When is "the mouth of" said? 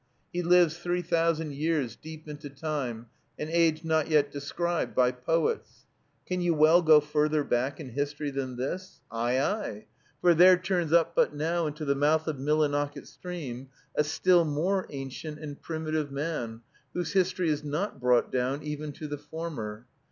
11.85-12.39